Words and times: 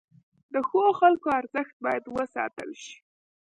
د 0.53 0.55
ښو 0.67 0.81
خلکو 0.99 1.27
ارزښت 1.39 1.75
باید 1.85 2.03
وساتل 2.15 2.69
شي. 2.81 2.95